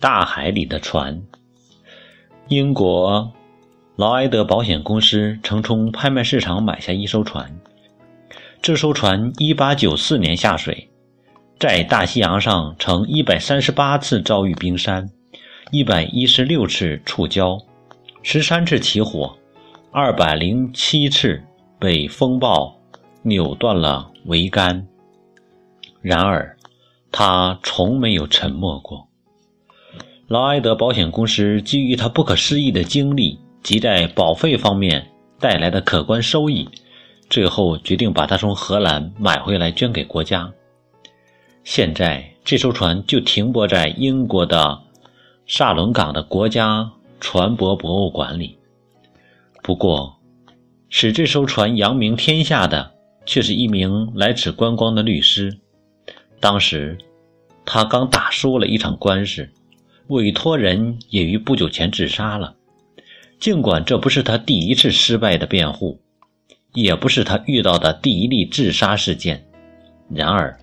[0.00, 1.20] 大海里的船。
[2.46, 3.32] 英国
[3.96, 7.58] 劳埃德保险公司曾从拍卖市场买下一艘船，
[8.62, 10.88] 这艘船1894年下水，
[11.58, 15.10] 在大西洋上曾138次遭遇冰山
[15.72, 17.60] ，116次触礁
[18.22, 19.36] ，13次起火
[19.90, 21.42] ，207次
[21.80, 22.78] 被风暴
[23.22, 24.86] 扭断了桅杆。
[26.00, 26.56] 然而，
[27.10, 29.07] 他从没有沉没过。
[30.28, 35.10] 劳埃德保险公司基于他不可思议的经历及在保费方面
[35.40, 36.68] 带来的可观收益，
[37.30, 40.52] 最后决定把它从荷兰买回来捐给国家。
[41.64, 44.78] 现在，这艘船就停泊在英国的
[45.46, 46.90] 萨伦港的国家
[47.20, 48.58] 船舶博物馆里。
[49.62, 50.14] 不过，
[50.90, 52.92] 使这艘船扬名天下的
[53.24, 55.58] 却是一名来此观光的律师。
[56.38, 56.98] 当时，
[57.64, 59.48] 他刚打输了一场官司。
[60.08, 62.54] 委托人也于不久前自杀了。
[63.38, 66.00] 尽管这不是他第一次失败的辩护，
[66.72, 69.46] 也不是他遇到的第一例自杀事件，
[70.10, 70.58] 然而，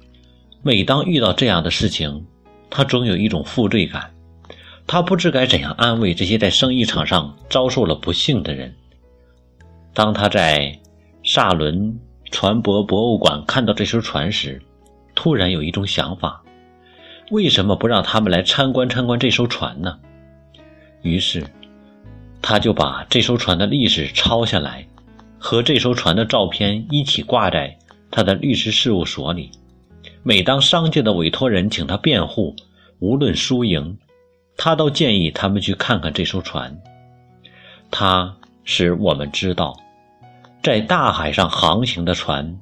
[0.61, 2.25] 每当遇到这样的事情，
[2.69, 4.11] 他总有一种负罪感。
[4.87, 8.73] 他不知该怎样安慰这些在生意场上遭受了不幸的人。
[9.93, 10.77] 当他在
[11.23, 11.97] 萨伦
[12.31, 14.61] 船舶博物馆看到这艘船时，
[15.15, 16.43] 突然有一种想法。
[17.31, 19.97] 为什么不让他们来参观参观这艘船呢？
[21.01, 21.43] 于是，
[22.41, 24.85] 他就把这艘船的历史抄下来，
[25.39, 27.75] 和这艘船的照片一起挂在
[28.11, 29.49] 他的律师事务所里。
[30.21, 32.55] 每当商界的委托人请他辩护，
[32.99, 33.97] 无论输赢，
[34.57, 36.75] 他都建议他们去看看这艘船。
[37.91, 39.75] 他使我们知道，
[40.63, 42.59] 在大海上航行的船，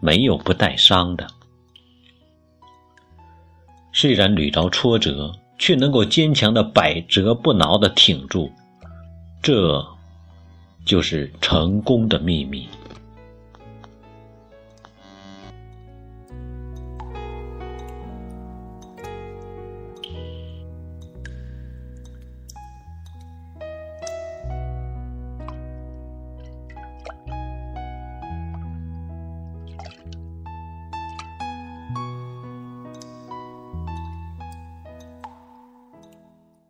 [0.00, 1.26] 没有不带伤的。
[4.00, 8.50] 虽然屡遭挫折，却能够坚强的百折不挠的挺住，
[9.42, 9.86] 这
[10.86, 12.66] 就是成功的秘密。